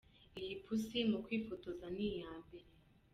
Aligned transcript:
yi 0.43 0.53
Pusi 0.63 0.99
mu 1.11 1.17
kwifotoza 1.25 1.85
ni 1.95 2.03
iya 2.11 2.31
mbere. 2.43 2.69